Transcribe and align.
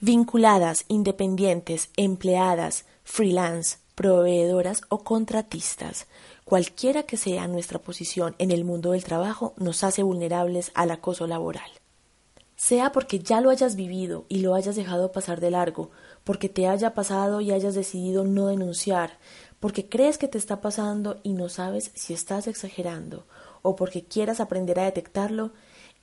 Vinculadas, 0.00 0.84
independientes, 0.88 1.88
empleadas, 1.96 2.84
freelance, 3.02 3.78
proveedoras 3.94 4.82
o 4.90 5.02
contratistas, 5.02 6.06
cualquiera 6.44 7.04
que 7.04 7.16
sea 7.16 7.48
nuestra 7.48 7.78
posición 7.78 8.34
en 8.38 8.50
el 8.50 8.66
mundo 8.66 8.90
del 8.90 9.04
trabajo 9.04 9.54
nos 9.56 9.84
hace 9.84 10.02
vulnerables 10.02 10.70
al 10.74 10.90
acoso 10.90 11.26
laboral. 11.26 11.70
Sea 12.56 12.92
porque 12.92 13.20
ya 13.20 13.40
lo 13.40 13.48
hayas 13.48 13.74
vivido 13.74 14.26
y 14.28 14.40
lo 14.40 14.54
hayas 14.54 14.76
dejado 14.76 15.12
pasar 15.12 15.40
de 15.40 15.50
largo, 15.50 15.90
porque 16.24 16.50
te 16.50 16.68
haya 16.68 16.92
pasado 16.92 17.40
y 17.40 17.50
hayas 17.50 17.74
decidido 17.74 18.22
no 18.24 18.48
denunciar, 18.48 19.18
porque 19.60 19.88
crees 19.88 20.18
que 20.18 20.28
te 20.28 20.36
está 20.36 20.60
pasando 20.60 21.20
y 21.22 21.32
no 21.32 21.48
sabes 21.48 21.90
si 21.94 22.12
estás 22.12 22.48
exagerando, 22.48 23.24
o 23.62 23.76
porque 23.76 24.04
quieras 24.04 24.40
aprender 24.40 24.78
a 24.78 24.84
detectarlo, 24.84 25.52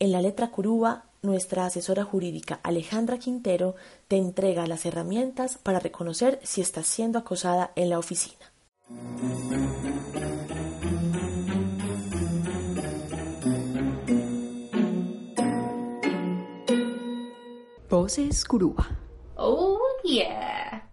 en 0.04 0.12
la 0.12 0.22
letra 0.22 0.52
curúa, 0.52 1.06
nuestra 1.22 1.66
asesora 1.66 2.04
jurídica 2.04 2.60
Alejandra 2.62 3.20
Quintero 3.20 3.76
te 4.10 4.18
entrega 4.18 4.68
las 4.68 4.86
herramientas 4.86 5.58
para 5.58 5.80
reconocer 5.80 6.42
si 6.44 6.60
estás 6.60 6.88
siendo 6.88 7.20
acosada 7.20 7.72
en 7.78 7.90
la 7.90 8.00
oficina. 8.00 8.52
Voces 17.90 18.44
Curúa. 18.44 19.00
Oh, 19.38 19.80
yeah. 20.04 20.93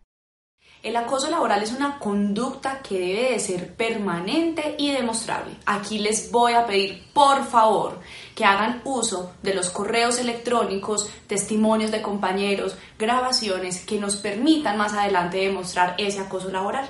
El 0.83 0.97
acoso 0.97 1.29
laboral 1.29 1.63
es 1.63 1.73
una 1.73 1.99
conducta 1.99 2.81
que 2.81 2.99
debe 2.99 3.33
de 3.33 3.39
ser 3.39 3.75
permanente 3.75 4.77
y 4.79 4.91
demostrable. 4.91 5.53
Aquí 5.67 5.99
les 5.99 6.33
voy 6.33 6.55
a 6.55 6.65
pedir, 6.65 7.05
por 7.13 7.45
favor, 7.45 7.99
que 8.35 8.47
hagan 8.47 8.81
uso 8.85 9.33
de 9.43 9.53
los 9.53 9.69
correos 9.69 10.19
electrónicos, 10.19 11.11
testimonios 11.27 11.91
de 11.91 12.01
compañeros, 12.01 12.77
grabaciones 12.99 13.85
que 13.85 14.01
nos 14.01 14.17
permitan 14.17 14.79
más 14.79 14.95
adelante 14.95 15.37
demostrar 15.37 15.97
ese 15.99 16.21
acoso 16.21 16.51
laboral. 16.51 16.89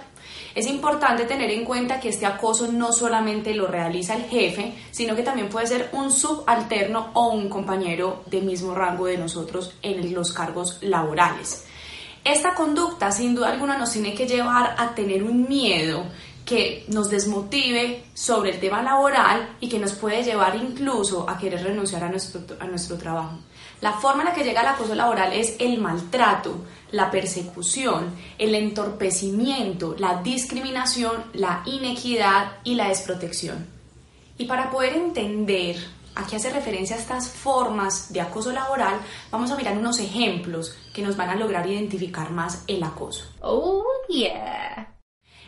Es 0.55 0.69
importante 0.69 1.25
tener 1.25 1.51
en 1.51 1.65
cuenta 1.65 1.99
que 1.99 2.11
este 2.11 2.27
acoso 2.27 2.71
no 2.71 2.93
solamente 2.93 3.55
lo 3.55 3.67
realiza 3.67 4.15
el 4.15 4.27
jefe, 4.27 4.73
sino 4.93 5.17
que 5.17 5.25
también 5.25 5.49
puede 5.49 5.67
ser 5.67 5.91
un 5.95 6.13
subalterno 6.13 7.11
o 7.15 7.31
un 7.31 7.49
compañero 7.49 8.23
de 8.27 8.41
mismo 8.41 8.73
rango 8.73 9.07
de 9.07 9.19
nosotros 9.19 9.75
en 9.83 10.15
los 10.15 10.33
cargos 10.33 10.79
laborales. 10.81 11.67
Esta 12.25 12.55
conducta 12.55 13.11
sin 13.13 13.35
duda 13.35 13.49
alguna 13.49 13.79
nos 13.79 13.93
tiene 13.93 14.15
que 14.15 14.27
llevar 14.27 14.75
a 14.79 14.95
tener 14.95 15.23
un 15.23 15.49
miedo 15.49 16.05
que 16.45 16.85
nos 16.89 17.09
desmotive 17.09 18.05
sobre 18.13 18.51
el 18.51 18.61
tema 18.61 18.83
laboral 18.83 19.57
y 19.61 19.69
que 19.69 19.79
nos 19.79 19.93
puede 19.93 20.23
llevar 20.23 20.57
incluso 20.57 21.29
a 21.29 21.39
querer 21.39 21.63
renunciar 21.63 22.05
a 22.05 22.09
nuestro, 22.09 22.43
a 22.59 22.67
nuestro 22.67 22.99
trabajo. 22.99 23.39
La 23.81 23.93
forma 23.93 24.23
en 24.23 24.29
la 24.29 24.35
que 24.35 24.45
llega 24.45 24.61
el 24.61 24.67
acoso 24.67 24.95
laboral 24.95 25.33
es 25.33 25.57
el 25.59 25.79
maltrato, 25.79 26.57
la 26.91 27.11
persecución, 27.11 28.15
el 28.37 28.55
entorpecimiento, 28.55 29.95
la 29.99 30.23
discriminación, 30.23 31.25
la 31.33 31.63
inequidad 31.65 32.59
y 32.65 32.75
la 32.75 32.89
desprotección. 32.89 33.67
Y 34.37 34.45
para 34.47 34.71
poder 34.71 34.95
entender 34.95 35.77
Aquí 36.15 36.37
hace 36.37 36.51
referencia 36.51 36.97
a 36.97 36.99
estas 36.99 37.29
formas 37.29 38.13
de 38.13 38.21
acoso 38.21 38.53
laboral. 38.53 39.01
Vamos 39.31 39.51
a 39.51 39.57
mirar 39.57 39.77
unos 39.77 39.99
ejemplos 40.01 40.77
que 40.93 41.03
nos 41.03 41.17
van 41.17 41.31
a 41.31 41.37
lograr 41.37 41.69
identificar 41.69 42.31
más 42.31 42.65
el 42.67 42.83
acoso. 42.83 43.25
Oh, 43.41 43.85
yeah. 44.09 44.97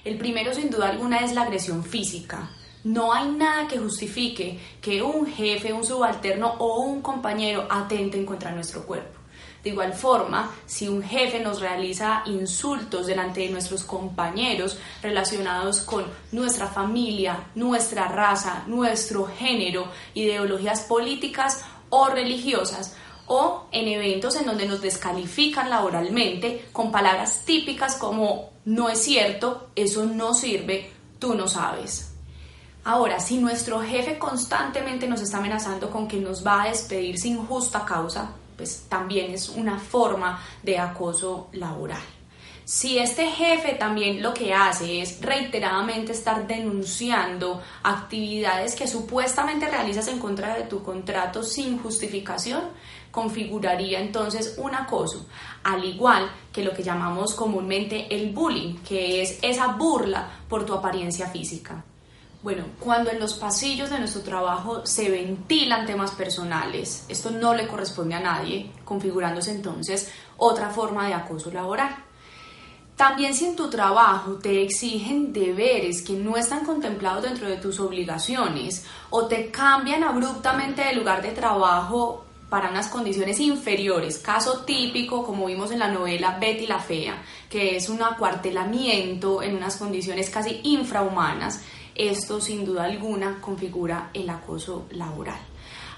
El 0.04 0.18
primero, 0.18 0.54
sin 0.54 0.70
duda 0.70 0.88
alguna, 0.88 1.18
es 1.18 1.34
la 1.34 1.42
agresión 1.42 1.84
física. 1.84 2.50
No 2.84 3.12
hay 3.12 3.28
nada 3.30 3.68
que 3.68 3.78
justifique 3.78 4.58
que 4.80 5.02
un 5.02 5.26
jefe, 5.26 5.72
un 5.72 5.84
subalterno 5.84 6.54
o 6.58 6.80
un 6.80 7.00
compañero 7.00 7.66
atenten 7.70 8.26
contra 8.26 8.50
nuestro 8.50 8.84
cuerpo. 8.84 9.21
De 9.62 9.70
igual 9.70 9.92
forma, 9.92 10.50
si 10.66 10.88
un 10.88 11.02
jefe 11.02 11.38
nos 11.38 11.60
realiza 11.60 12.22
insultos 12.26 13.06
delante 13.06 13.40
de 13.40 13.50
nuestros 13.50 13.84
compañeros 13.84 14.76
relacionados 15.00 15.80
con 15.82 16.04
nuestra 16.32 16.66
familia, 16.66 17.44
nuestra 17.54 18.08
raza, 18.08 18.64
nuestro 18.66 19.26
género, 19.26 19.86
ideologías 20.14 20.80
políticas 20.80 21.64
o 21.90 22.08
religiosas, 22.08 22.96
o 23.26 23.66
en 23.70 23.86
eventos 23.86 24.34
en 24.36 24.46
donde 24.46 24.66
nos 24.66 24.82
descalifican 24.82 25.70
laboralmente 25.70 26.66
con 26.72 26.90
palabras 26.90 27.42
típicas 27.44 27.94
como 27.94 28.50
no 28.64 28.88
es 28.88 28.98
cierto, 29.00 29.70
eso 29.76 30.04
no 30.06 30.34
sirve, 30.34 30.90
tú 31.18 31.34
no 31.34 31.46
sabes. 31.46 32.12
Ahora, 32.84 33.20
si 33.20 33.38
nuestro 33.38 33.80
jefe 33.80 34.18
constantemente 34.18 35.06
nos 35.06 35.20
está 35.20 35.38
amenazando 35.38 35.88
con 35.88 36.08
que 36.08 36.16
nos 36.16 36.44
va 36.44 36.64
a 36.64 36.68
despedir 36.68 37.16
sin 37.16 37.38
justa 37.46 37.84
causa, 37.84 38.32
pues 38.56 38.86
también 38.88 39.32
es 39.32 39.48
una 39.48 39.78
forma 39.78 40.42
de 40.62 40.78
acoso 40.78 41.48
laboral. 41.52 42.02
Si 42.64 42.98
este 42.98 43.26
jefe 43.26 43.74
también 43.74 44.22
lo 44.22 44.32
que 44.32 44.54
hace 44.54 45.02
es 45.02 45.20
reiteradamente 45.20 46.12
estar 46.12 46.46
denunciando 46.46 47.60
actividades 47.82 48.76
que 48.76 48.86
supuestamente 48.86 49.68
realizas 49.68 50.06
en 50.06 50.20
contra 50.20 50.54
de 50.54 50.62
tu 50.64 50.82
contrato 50.82 51.42
sin 51.42 51.78
justificación, 51.78 52.62
configuraría 53.10 54.00
entonces 54.00 54.54
un 54.58 54.74
acoso, 54.74 55.26
al 55.64 55.84
igual 55.84 56.30
que 56.52 56.64
lo 56.64 56.72
que 56.72 56.82
llamamos 56.82 57.34
comúnmente 57.34 58.06
el 58.14 58.32
bullying, 58.32 58.76
que 58.76 59.22
es 59.22 59.38
esa 59.42 59.66
burla 59.68 60.30
por 60.48 60.64
tu 60.64 60.72
apariencia 60.72 61.26
física. 61.28 61.84
Bueno, 62.42 62.64
cuando 62.80 63.10
en 63.10 63.20
los 63.20 63.34
pasillos 63.34 63.90
de 63.90 64.00
nuestro 64.00 64.22
trabajo 64.22 64.84
se 64.84 65.08
ventilan 65.08 65.86
temas 65.86 66.10
personales, 66.10 67.04
esto 67.08 67.30
no 67.30 67.54
le 67.54 67.68
corresponde 67.68 68.16
a 68.16 68.20
nadie, 68.20 68.72
configurándose 68.84 69.52
entonces 69.52 70.10
otra 70.38 70.70
forma 70.70 71.06
de 71.06 71.14
acoso 71.14 71.52
laboral. 71.52 71.94
También 72.96 73.34
si 73.34 73.46
en 73.46 73.54
tu 73.54 73.70
trabajo 73.70 74.32
te 74.32 74.60
exigen 74.62 75.32
deberes 75.32 76.02
que 76.02 76.14
no 76.14 76.36
están 76.36 76.64
contemplados 76.64 77.22
dentro 77.22 77.48
de 77.48 77.58
tus 77.58 77.78
obligaciones 77.78 78.84
o 79.10 79.26
te 79.26 79.52
cambian 79.52 80.02
abruptamente 80.02 80.82
de 80.82 80.94
lugar 80.94 81.22
de 81.22 81.30
trabajo 81.30 82.21
para 82.52 82.68
unas 82.68 82.88
condiciones 82.88 83.40
inferiores, 83.40 84.18
caso 84.18 84.58
típico 84.66 85.24
como 85.24 85.46
vimos 85.46 85.70
en 85.70 85.78
la 85.78 85.88
novela 85.88 86.36
Betty 86.38 86.66
la 86.66 86.80
Fea, 86.80 87.22
que 87.48 87.78
es 87.78 87.88
un 87.88 88.02
acuartelamiento 88.02 89.42
en 89.42 89.56
unas 89.56 89.78
condiciones 89.78 90.28
casi 90.28 90.60
infrahumanas, 90.62 91.62
esto 91.94 92.42
sin 92.42 92.66
duda 92.66 92.84
alguna 92.84 93.40
configura 93.40 94.10
el 94.12 94.28
acoso 94.28 94.84
laboral. 94.90 95.40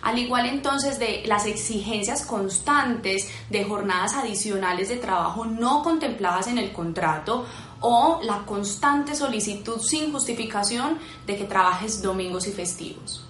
Al 0.03 0.17
igual 0.17 0.47
entonces 0.47 1.01
de 1.01 1.25
las 1.27 1.45
exigencias 1.47 2.25
constantes 2.25 3.29
de 3.51 3.65
jornadas 3.65 4.15
adicionales 4.15 4.91
de 4.91 4.99
trabajo 4.99 5.47
no 5.47 5.83
contempladas 5.83 6.47
en 6.47 6.59
el 6.59 6.73
contrato 6.73 7.47
o 7.81 8.21
la 8.23 8.47
constante 8.47 9.17
solicitud 9.17 9.81
sin 9.81 10.13
justificación 10.13 11.01
de 11.27 11.37
que 11.37 11.47
trabajes 11.47 12.01
domingos 12.01 12.47
y 12.47 12.53
festivos. 12.53 13.25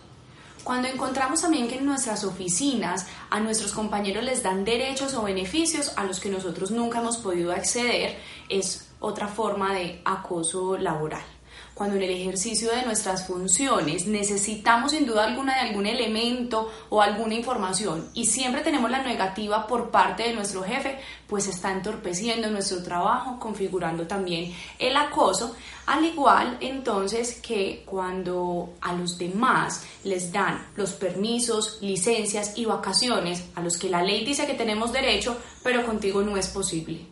Cuando 0.64 0.88
encontramos 0.88 1.42
también 1.42 1.69
que 1.69 1.76
en 1.76 1.84
nuestras 1.84 2.25
oficinas 2.25 3.06
a 3.28 3.38
nuestros 3.38 3.72
compañeros 3.72 4.25
les 4.25 4.42
dan 4.42 4.64
derechos 4.64 5.12
o 5.12 5.22
beneficios 5.22 5.92
a 5.97 6.04
los 6.04 6.20
que 6.20 6.30
nosotros 6.30 6.70
nunca 6.70 7.00
hemos 7.00 7.19
podido 7.19 7.52
acceder, 7.52 8.19
es 8.48 8.88
otra 8.98 9.28
forma 9.28 9.74
de 9.74 10.00
acoso 10.06 10.78
laboral 10.78 11.34
cuando 11.74 11.96
en 11.96 12.02
el 12.02 12.10
ejercicio 12.10 12.70
de 12.70 12.84
nuestras 12.84 13.26
funciones 13.26 14.06
necesitamos 14.06 14.92
sin 14.92 15.06
duda 15.06 15.24
alguna 15.24 15.54
de 15.54 15.68
algún 15.68 15.86
elemento 15.86 16.70
o 16.88 17.02
alguna 17.02 17.34
información 17.34 18.08
y 18.14 18.26
siempre 18.26 18.62
tenemos 18.62 18.90
la 18.90 19.02
negativa 19.02 19.66
por 19.66 19.90
parte 19.90 20.22
de 20.22 20.34
nuestro 20.34 20.62
jefe, 20.62 20.98
pues 21.26 21.48
está 21.48 21.72
entorpeciendo 21.72 22.48
nuestro 22.48 22.82
trabajo, 22.82 23.38
configurando 23.40 24.06
también 24.06 24.54
el 24.78 24.96
acoso, 24.96 25.56
al 25.86 26.04
igual 26.04 26.58
entonces 26.60 27.40
que 27.40 27.82
cuando 27.84 28.74
a 28.80 28.92
los 28.92 29.18
demás 29.18 29.84
les 30.04 30.32
dan 30.32 30.64
los 30.76 30.92
permisos, 30.92 31.78
licencias 31.80 32.56
y 32.56 32.64
vacaciones 32.64 33.44
a 33.56 33.60
los 33.60 33.76
que 33.76 33.91
la 33.91 34.02
ley 34.02 34.24
dice 34.24 34.46
que 34.46 34.54
tenemos 34.54 34.92
derecho, 34.92 35.36
pero 35.62 35.84
contigo 35.84 36.22
no 36.22 36.36
es 36.36 36.46
posible. 36.48 37.06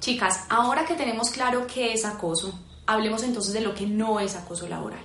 Chicas, 0.00 0.44
ahora 0.48 0.84
que 0.84 0.94
tenemos 0.94 1.30
claro 1.30 1.66
qué 1.66 1.92
es 1.92 2.04
acoso, 2.04 2.58
Hablemos 2.86 3.22
entonces 3.22 3.52
de 3.54 3.60
lo 3.60 3.74
que 3.74 3.86
no 3.86 4.20
es 4.20 4.36
acoso 4.36 4.68
laboral. 4.68 5.04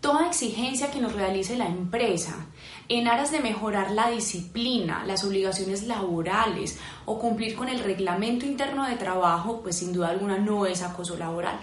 Toda 0.00 0.28
exigencia 0.28 0.90
que 0.90 1.00
nos 1.00 1.14
realice 1.14 1.56
la 1.56 1.66
empresa 1.66 2.46
en 2.88 3.08
aras 3.08 3.30
de 3.30 3.40
mejorar 3.40 3.90
la 3.90 4.10
disciplina, 4.10 5.02
las 5.06 5.24
obligaciones 5.24 5.84
laborales 5.84 6.78
o 7.06 7.18
cumplir 7.18 7.56
con 7.56 7.68
el 7.68 7.78
reglamento 7.78 8.44
interno 8.44 8.86
de 8.86 8.96
trabajo, 8.96 9.60
pues 9.62 9.78
sin 9.78 9.92
duda 9.94 10.10
alguna 10.10 10.36
no 10.36 10.66
es 10.66 10.82
acoso 10.82 11.16
laboral. 11.16 11.58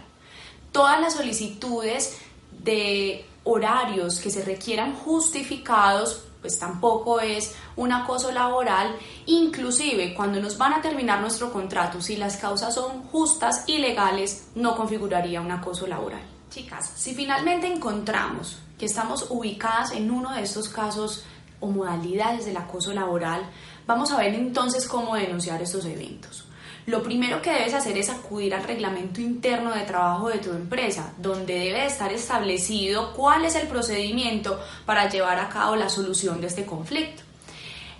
Todas 0.71 0.99
las 0.99 1.13
solicitudes 1.13 2.17
de 2.63 3.25
horarios 3.43 4.19
que 4.19 4.29
se 4.29 4.43
requieran 4.43 4.95
justificados 4.95 6.25
pues 6.41 6.59
tampoco 6.59 7.19
es 7.19 7.55
un 7.75 7.91
acoso 7.91 8.31
laboral, 8.31 8.95
inclusive 9.27 10.13
cuando 10.13 10.41
nos 10.41 10.57
van 10.57 10.73
a 10.73 10.81
terminar 10.81 11.21
nuestro 11.21 11.53
contrato, 11.53 12.01
si 12.01 12.17
las 12.17 12.37
causas 12.37 12.73
son 12.73 13.03
justas 13.03 13.63
y 13.67 13.77
legales, 13.77 14.47
no 14.55 14.75
configuraría 14.75 15.39
un 15.39 15.51
acoso 15.51 15.87
laboral. 15.87 16.21
Chicas, 16.49 16.91
si 16.95 17.13
finalmente 17.13 17.67
encontramos 17.67 18.59
que 18.77 18.87
estamos 18.87 19.27
ubicadas 19.29 19.91
en 19.91 20.11
uno 20.11 20.33
de 20.33 20.41
estos 20.41 20.67
casos 20.67 21.23
o 21.59 21.67
modalidades 21.67 22.45
del 22.45 22.57
acoso 22.57 22.91
laboral, 22.91 23.45
Vamos 23.87 24.11
a 24.11 24.17
ver 24.17 24.33
entonces 24.35 24.87
cómo 24.87 25.15
denunciar 25.15 25.61
estos 25.61 25.85
eventos. 25.85 26.45
Lo 26.87 27.03
primero 27.03 27.41
que 27.41 27.51
debes 27.51 27.75
hacer 27.75 27.97
es 27.97 28.09
acudir 28.09 28.55
al 28.55 28.63
reglamento 28.63 29.21
interno 29.21 29.73
de 29.73 29.81
trabajo 29.81 30.29
de 30.29 30.39
tu 30.39 30.49
empresa, 30.51 31.13
donde 31.17 31.59
debe 31.59 31.85
estar 31.85 32.11
establecido 32.11 33.13
cuál 33.13 33.45
es 33.45 33.55
el 33.55 33.67
procedimiento 33.67 34.59
para 34.85 35.07
llevar 35.07 35.39
a 35.39 35.49
cabo 35.49 35.75
la 35.75 35.89
solución 35.89 36.41
de 36.41 36.47
este 36.47 36.65
conflicto. 36.65 37.21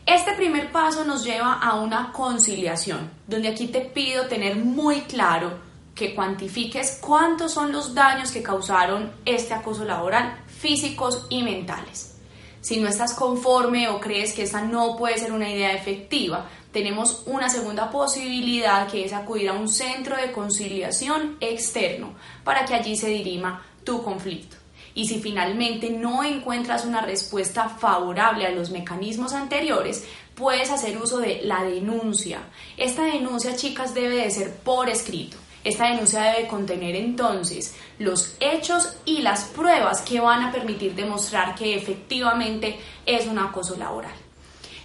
Este 0.06 0.34
primer 0.34 0.72
paso 0.72 1.06
nos 1.06 1.24
lleva 1.24 1.54
a 1.54 1.76
una 1.76 2.12
conciliación, 2.12 3.12
donde 3.28 3.50
aquí 3.50 3.68
te 3.68 3.82
pido 3.82 4.28
tener 4.28 4.56
muy 4.56 5.02
claro 5.02 5.60
que 5.94 6.16
cuantifiques 6.16 6.98
cuántos 7.00 7.52
son 7.54 7.72
los 7.72 7.94
daños 7.94 8.32
que 8.32 8.42
causaron 8.42 9.12
este 9.26 9.54
acoso 9.54 9.86
laboral, 9.86 10.42
físicos 10.48 11.28
y 11.30 11.44
mentales. 11.44 12.16
Si 12.62 12.78
no 12.80 12.88
estás 12.88 13.14
conforme 13.14 13.90
o 13.90 14.00
crees 14.00 14.34
que 14.34 14.44
esta 14.44 14.62
no 14.62 14.96
puede 14.96 15.18
ser 15.18 15.32
una 15.32 15.50
idea 15.50 15.74
efectiva, 15.74 16.50
tenemos 16.72 17.24
una 17.26 17.50
segunda 17.50 17.90
posibilidad 17.90 18.88
que 18.88 19.06
es 19.06 19.14
acudir 19.14 19.50
a 19.50 19.54
un 19.54 19.68
centro 19.68 20.16
de 20.16 20.32
conciliación 20.32 21.38
externo 21.40 22.14
para 22.44 22.66
que 22.66 22.74
allí 22.74 22.96
se 22.96 23.10
dirima 23.10 23.66
tu 23.84 24.04
conflicto. 24.04 24.58
Y 24.94 25.08
si 25.08 25.22
finalmente 25.22 25.90
no 25.90 26.24
encuentras 26.24 26.86
una 26.86 27.02
respuesta 27.02 27.70
favorable 27.70 28.46
a 28.46 28.52
los 28.52 28.72
mecanismos 28.72 29.34
anteriores, 29.34 30.06
puedes 30.36 30.70
hacer 30.70 30.98
uso 30.98 31.20
de 31.20 31.42
la 31.44 31.64
denuncia. 31.64 32.42
Esta 32.76 33.04
denuncia, 33.04 33.56
chicas, 33.56 33.94
debe 33.94 34.18
de 34.18 34.32
ser 34.32 34.54
por 34.56 34.90
escrito. 34.90 35.38
Esta 35.64 35.88
denuncia 35.90 36.24
debe 36.24 36.48
contener 36.48 36.96
entonces 36.96 37.76
los 38.00 38.36
hechos 38.40 38.98
y 39.06 39.22
las 39.22 39.44
pruebas 39.44 40.02
que 40.02 40.20
van 40.20 40.42
a 40.42 40.52
permitir 40.52 40.96
demostrar 40.96 41.54
que 41.56 41.76
efectivamente 41.76 42.80
es 43.06 43.28
un 43.28 43.38
acoso 43.38 43.78
laboral. 43.78 44.21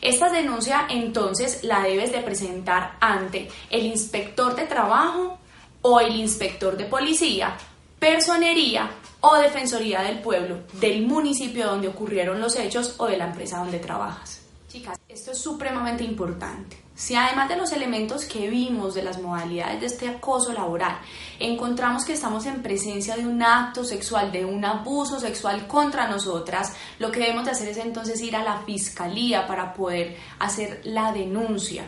Esta 0.06 0.31
denuncia 0.31 0.87
entonces 0.88 1.64
la 1.64 1.82
debes 1.82 2.12
de 2.12 2.20
presentar 2.20 2.97
ante 3.00 3.49
el 3.70 3.87
inspector 3.87 4.55
de 4.55 4.67
trabajo 4.67 5.37
o 5.82 5.99
el 5.99 6.14
inspector 6.14 6.76
de 6.76 6.85
policía, 6.85 7.56
personería 7.99 8.88
o 9.20 9.35
defensoría 9.35 10.03
del 10.03 10.20
pueblo 10.20 10.58
del 10.75 11.05
municipio 11.05 11.67
donde 11.67 11.88
ocurrieron 11.88 12.41
los 12.41 12.55
hechos 12.55 12.94
o 12.99 13.06
de 13.08 13.17
la 13.17 13.26
empresa 13.26 13.58
donde 13.58 13.81
trabajas. 13.81 14.43
Chicas, 14.69 14.97
esto 15.08 15.32
es 15.32 15.38
supremamente 15.38 16.05
importante. 16.05 16.86
Si 16.96 17.14
además 17.14 17.50
de 17.50 17.56
los 17.56 17.72
elementos 17.72 18.25
que 18.25 18.48
vimos 18.48 18.94
de 18.94 19.02
las 19.02 19.20
modalidades 19.20 19.81
de 19.81 19.87
este 19.87 20.08
acoso 20.08 20.54
laboral, 20.54 20.98
encontramos 21.38 22.06
que 22.06 22.14
estamos 22.14 22.46
en 22.46 22.62
presencia 22.62 23.14
de 23.16 23.26
un 23.26 23.43
acto 23.43 23.84
sexual, 23.84 24.32
de 24.32 24.46
un 24.46 24.64
abuso 24.64 25.20
sexual 25.20 25.66
contra 25.66 26.08
nosotras, 26.08 26.72
lo 26.98 27.12
que 27.12 27.20
debemos 27.20 27.44
de 27.44 27.50
hacer 27.50 27.69
es 27.69 27.76
entonces 27.76 28.22
ir 28.22 28.34
a 28.34 28.43
la 28.43 28.62
fiscalía 28.62 29.46
para 29.46 29.75
poder 29.75 30.16
hacer 30.38 30.81
la 30.84 31.12
denuncia. 31.12 31.84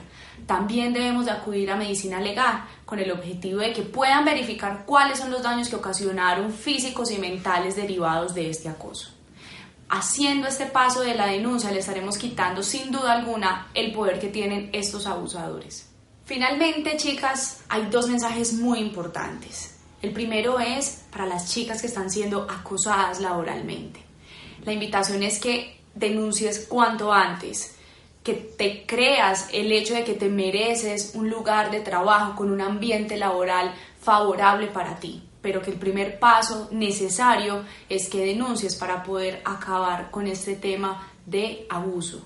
También 0.46 0.92
debemos 0.92 1.24
de 1.24 1.30
acudir 1.30 1.70
a 1.70 1.76
medicina 1.76 2.20
legal 2.20 2.66
con 2.84 2.98
el 2.98 3.10
objetivo 3.10 3.60
de 3.60 3.72
que 3.72 3.84
puedan 3.84 4.26
verificar 4.26 4.84
cuáles 4.84 5.18
son 5.18 5.30
los 5.30 5.42
daños 5.42 5.70
que 5.70 5.76
ocasionaron 5.76 6.52
físicos 6.52 7.10
y 7.10 7.16
mentales 7.16 7.76
derivados 7.76 8.34
de 8.34 8.50
este 8.50 8.68
acoso 8.68 9.17
haciendo 9.88 10.48
este 10.48 10.66
paso 10.66 11.00
de 11.00 11.14
la 11.14 11.26
denuncia 11.26 11.70
le 11.70 11.80
estaremos 11.80 12.18
quitando 12.18 12.62
sin 12.62 12.90
duda 12.90 13.12
alguna 13.12 13.68
el 13.74 13.92
poder 13.92 14.20
que 14.20 14.28
tienen 14.28 14.70
estos 14.72 15.06
abusadores. 15.06 15.88
Finalmente, 16.24 16.96
chicas, 16.96 17.62
hay 17.68 17.86
dos 17.86 18.08
mensajes 18.08 18.52
muy 18.52 18.80
importantes. 18.80 19.76
El 20.02 20.12
primero 20.12 20.60
es 20.60 21.04
para 21.10 21.26
las 21.26 21.50
chicas 21.50 21.80
que 21.80 21.86
están 21.86 22.10
siendo 22.10 22.42
acosadas 22.42 23.20
laboralmente. 23.20 24.00
La 24.64 24.72
invitación 24.72 25.22
es 25.22 25.38
que 25.38 25.80
denuncies 25.94 26.66
cuanto 26.68 27.12
antes, 27.12 27.76
que 28.22 28.34
te 28.34 28.84
creas 28.86 29.48
el 29.52 29.72
hecho 29.72 29.94
de 29.94 30.04
que 30.04 30.12
te 30.12 30.28
mereces 30.28 31.12
un 31.14 31.30
lugar 31.30 31.70
de 31.70 31.80
trabajo 31.80 32.36
con 32.36 32.50
un 32.50 32.60
ambiente 32.60 33.16
laboral 33.16 33.74
favorable 34.00 34.68
para 34.68 34.96
ti 34.96 35.28
pero 35.40 35.62
que 35.62 35.70
el 35.70 35.78
primer 35.78 36.18
paso 36.18 36.68
necesario 36.72 37.64
es 37.88 38.08
que 38.08 38.24
denuncies 38.24 38.74
para 38.74 39.02
poder 39.02 39.40
acabar 39.44 40.10
con 40.10 40.26
este 40.26 40.56
tema 40.56 41.08
de 41.26 41.66
abuso. 41.70 42.22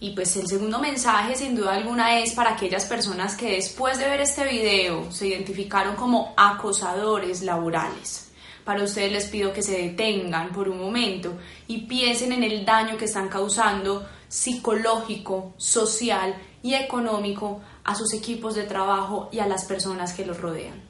Y 0.00 0.10
pues 0.10 0.36
el 0.36 0.46
segundo 0.46 0.78
mensaje 0.78 1.34
sin 1.34 1.56
duda 1.56 1.74
alguna 1.74 2.20
es 2.20 2.32
para 2.32 2.52
aquellas 2.52 2.84
personas 2.84 3.34
que 3.36 3.52
después 3.52 3.98
de 3.98 4.08
ver 4.08 4.20
este 4.20 4.46
video 4.46 5.10
se 5.10 5.26
identificaron 5.26 5.96
como 5.96 6.34
acosadores 6.36 7.42
laborales. 7.42 8.30
Para 8.64 8.84
ustedes 8.84 9.10
les 9.10 9.26
pido 9.26 9.52
que 9.52 9.62
se 9.62 9.82
detengan 9.82 10.52
por 10.52 10.68
un 10.68 10.78
momento 10.78 11.36
y 11.66 11.86
piensen 11.86 12.32
en 12.32 12.44
el 12.44 12.64
daño 12.64 12.96
que 12.96 13.06
están 13.06 13.28
causando 13.28 14.06
psicológico, 14.28 15.54
social 15.56 16.36
y 16.62 16.74
económico 16.74 17.60
a 17.82 17.94
sus 17.94 18.12
equipos 18.14 18.54
de 18.54 18.64
trabajo 18.64 19.30
y 19.32 19.40
a 19.40 19.46
las 19.46 19.64
personas 19.64 20.12
que 20.12 20.26
los 20.26 20.40
rodean. 20.40 20.87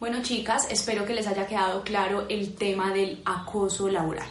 Bueno, 0.00 0.22
chicas, 0.22 0.66
espero 0.70 1.04
que 1.04 1.12
les 1.12 1.26
haya 1.26 1.46
quedado 1.46 1.84
claro 1.84 2.24
el 2.30 2.54
tema 2.54 2.90
del 2.90 3.20
acoso 3.26 3.86
laboral. 3.90 4.26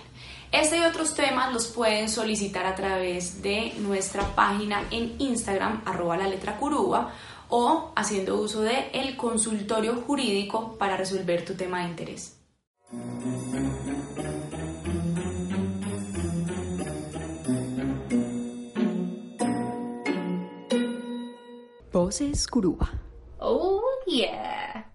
Este 0.51 0.79
y 0.79 0.81
otros 0.81 1.13
temas 1.13 1.53
los 1.53 1.67
pueden 1.67 2.09
solicitar 2.09 2.65
a 2.65 2.73
través 2.73 3.43
de 3.43 3.73
nuestra 3.77 4.23
página 4.33 4.81
en 4.89 5.13
Instagram, 5.19 5.83
arroba 5.85 6.17
la 6.17 6.27
letra 6.27 6.57
curuba, 6.57 7.13
o 7.49 7.93
haciendo 7.95 8.41
uso 8.41 8.61
de 8.61 8.89
el 8.93 9.15
consultorio 9.15 10.01
jurídico 10.01 10.75
para 10.79 10.97
resolver 10.97 11.45
tu 11.45 11.53
tema 11.53 11.83
de 11.83 11.89
interés. 11.89 12.35
Voces 21.91 22.47
Curuba. 22.47 22.89
Oh, 23.37 23.83
yeah. 24.07 24.88